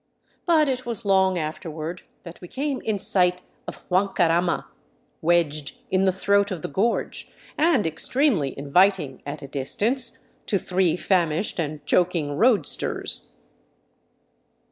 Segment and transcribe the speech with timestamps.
[0.47, 4.65] But it was long afterward that we came in sight of Huancarama,
[5.21, 10.17] wedged in the throat of the gorge and extremely inviting, at a distance,
[10.47, 13.29] to three famished and choking roadsters.